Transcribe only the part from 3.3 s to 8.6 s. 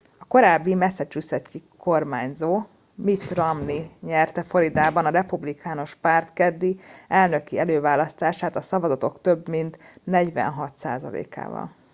romney nyerte floridában a republikánus párt keddi elnöki előválasztását